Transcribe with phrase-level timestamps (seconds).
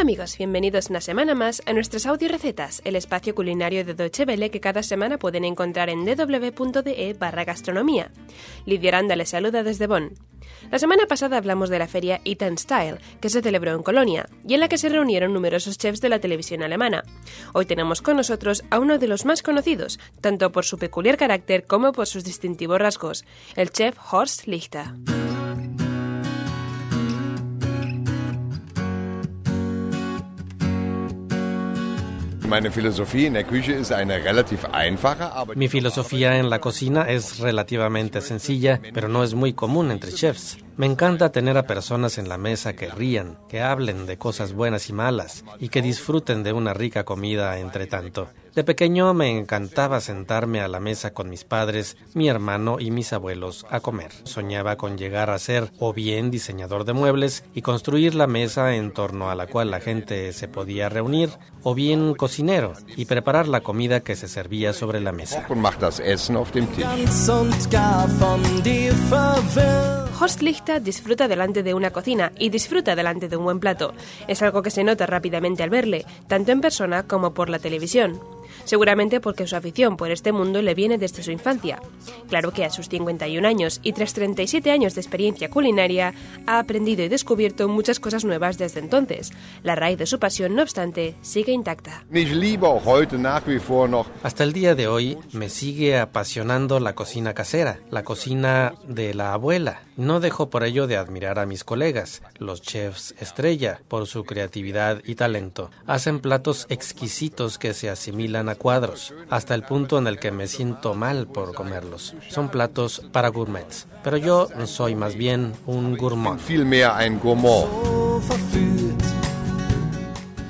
[0.00, 4.24] Hola amigos, bienvenidos una semana más a nuestras audio recetas, el espacio culinario de Deutsche
[4.24, 8.10] Welle que cada semana pueden encontrar en www.de barra gastronomía.
[8.64, 10.14] Lidia Aranda les saluda desde Bonn.
[10.70, 14.54] La semana pasada hablamos de la feria Eat Style, que se celebró en Colonia, y
[14.54, 17.02] en la que se reunieron numerosos chefs de la televisión alemana.
[17.52, 21.66] Hoy tenemos con nosotros a uno de los más conocidos, tanto por su peculiar carácter
[21.66, 24.86] como por sus distintivos rasgos, el chef Horst Lichter.
[35.54, 40.58] Mi filosofía en la cocina es relativamente sencilla, pero no es muy común entre chefs.
[40.80, 44.88] Me encanta tener a personas en la mesa que rían, que hablen de cosas buenas
[44.88, 48.30] y malas y que disfruten de una rica comida entre tanto.
[48.54, 53.12] De pequeño me encantaba sentarme a la mesa con mis padres, mi hermano y mis
[53.12, 54.10] abuelos a comer.
[54.24, 58.90] Soñaba con llegar a ser o bien diseñador de muebles y construir la mesa en
[58.90, 61.28] torno a la cual la gente se podía reunir,
[61.62, 65.46] o bien cocinero y preparar la comida que se servía sobre la mesa.
[70.20, 73.94] Horst Lichter disfruta delante de una cocina y disfruta delante de un buen plato.
[74.28, 78.20] Es algo que se nota rápidamente al verle, tanto en persona como por la televisión
[78.64, 81.80] seguramente porque su afición por este mundo le viene desde su infancia.
[82.28, 86.14] Claro que a sus 51 años y tras 37 años de experiencia culinaria,
[86.46, 89.32] ha aprendido y descubierto muchas cosas nuevas desde entonces.
[89.62, 92.04] La raíz de su pasión, no obstante, sigue intacta.
[94.22, 99.32] Hasta el día de hoy me sigue apasionando la cocina casera, la cocina de la
[99.32, 99.82] abuela.
[99.96, 105.02] No dejo por ello de admirar a mis colegas, los chefs estrella, por su creatividad
[105.04, 105.70] y talento.
[105.86, 110.46] Hacen platos exquisitos que se asimilan a cuadros, hasta el punto en el que me
[110.46, 112.14] siento mal por comerlos.
[112.28, 116.40] Son platos para gourmets, pero yo soy más bien un gourmand.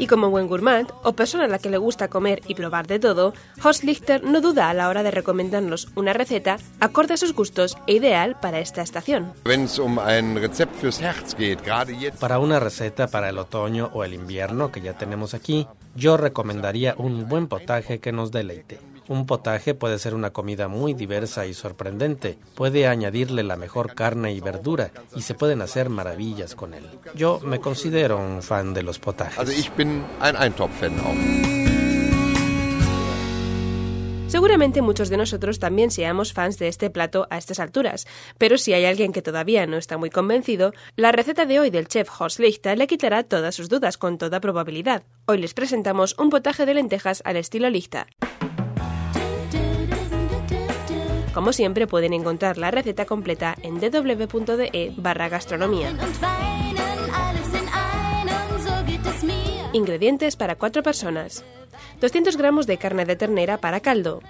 [0.01, 2.99] Y como buen gourmand o persona a la que le gusta comer y probar de
[2.99, 7.35] todo, Horst Lichter no duda a la hora de recomendarnos una receta acorde a sus
[7.35, 9.35] gustos e ideal para esta estación.
[12.19, 16.95] Para una receta para el otoño o el invierno que ya tenemos aquí, yo recomendaría
[16.97, 18.90] un buen potaje que nos deleite.
[19.11, 22.39] Un potaje puede ser una comida muy diversa y sorprendente.
[22.55, 26.85] Puede añadirle la mejor carne y verdura y se pueden hacer maravillas con él.
[27.17, 29.69] Yo me considero un fan de los potajes.
[34.29, 38.07] Seguramente muchos de nosotros también seamos fans de este plato a estas alturas,
[38.39, 41.89] pero si hay alguien que todavía no está muy convencido, la receta de hoy del
[41.89, 45.03] chef Horst Lichter le quitará todas sus dudas con toda probabilidad.
[45.27, 48.07] Hoy les presentamos un potaje de lentejas al estilo Lichter.
[51.35, 55.93] Como siempre pueden encontrar la receta completa en www.de barra gastronomía.
[59.73, 61.45] Ingredientes para 4 personas.
[62.01, 64.21] 200 gramos de carne de ternera para caldo.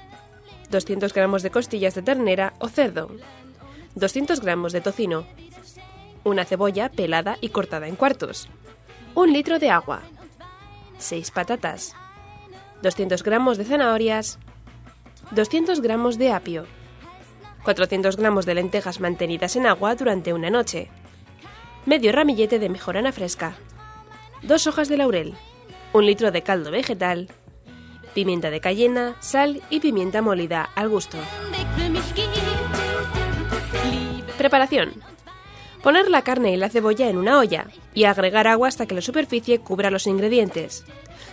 [0.70, 3.10] 200 gramos de costillas de ternera o cerdo.
[3.94, 5.24] 200 gramos de tocino.
[6.22, 8.48] Una cebolla pelada y cortada en cuartos.
[9.14, 10.02] Un litro de agua.
[10.98, 11.94] 6 patatas.
[12.82, 14.38] 200 gramos de zanahorias.
[15.30, 16.66] 200 gramos de apio.
[17.65, 20.88] 400 gramos de lentejas mantenidas en agua durante una noche,
[21.87, 23.54] medio ramillete de mejorana fresca,
[24.43, 25.34] dos hojas de laurel,
[25.93, 27.28] un litro de caldo vegetal,
[28.15, 31.19] pimienta de cayena, sal y pimienta molida al gusto.
[34.38, 34.92] Preparación.
[35.82, 39.00] Poner la carne y la cebolla en una olla y agregar agua hasta que la
[39.00, 40.84] superficie cubra los ingredientes.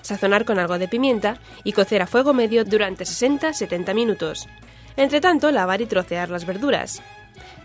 [0.01, 4.47] Sazonar con algo de pimienta y cocer a fuego medio durante 60-70 minutos.
[4.97, 7.01] Entre tanto, lavar y trocear las verduras.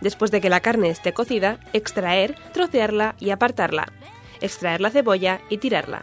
[0.00, 3.90] Después de que la carne esté cocida, extraer, trocearla y apartarla.
[4.40, 6.02] Extraer la cebolla y tirarla.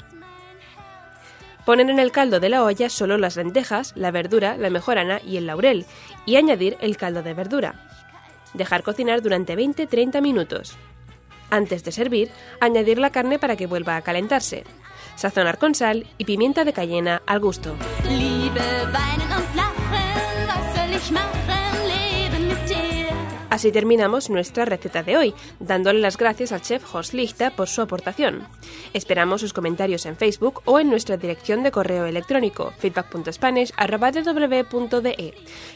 [1.66, 5.38] Poner en el caldo de la olla solo las lentejas, la verdura, la mejorana y
[5.38, 5.86] el laurel,
[6.26, 7.76] y añadir el caldo de verdura.
[8.56, 10.78] Dejar cocinar durante 20-30 minutos.
[11.52, 14.64] Antes de servir, añadir la carne para que vuelva a calentarse.
[15.16, 17.76] Sazonar con sal y pimienta de cayena al gusto.
[23.60, 27.82] Así terminamos nuestra receta de hoy, dándole las gracias al chef Horst Lichter por su
[27.82, 28.48] aportación.
[28.94, 35.34] Esperamos sus comentarios en Facebook o en nuestra dirección de correo electrónico feedback.spanish.de.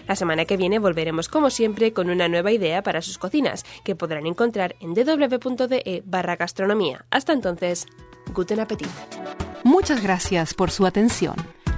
[0.08, 3.96] La semana que viene volveremos como siempre con una nueva idea para sus cocinas, que
[3.96, 6.04] podrán encontrar en www.de.
[7.10, 7.88] Hasta entonces,
[8.34, 8.88] guten appetit.
[9.64, 11.36] Muchas gracias por su atención.